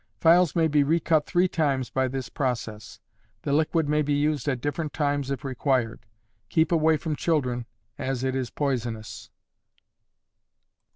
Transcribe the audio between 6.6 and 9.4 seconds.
away from children, as it is poisonous.